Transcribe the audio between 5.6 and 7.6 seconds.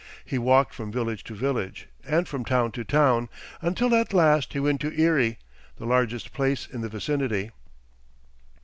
the largest place in the vicinity.